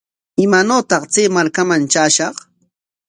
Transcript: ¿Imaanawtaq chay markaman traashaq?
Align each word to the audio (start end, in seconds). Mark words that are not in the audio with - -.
¿Imaanawtaq 0.43 1.03
chay 1.13 1.27
markaman 1.35 1.81
traashaq? 1.91 2.35